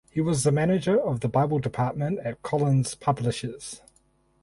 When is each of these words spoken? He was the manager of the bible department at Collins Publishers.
He 0.09 0.19
was 0.19 0.41
the 0.41 0.51
manager 0.51 0.99
of 0.99 1.19
the 1.19 1.29
bible 1.29 1.59
department 1.59 2.21
at 2.25 2.41
Collins 2.41 2.95
Publishers. 2.95 3.81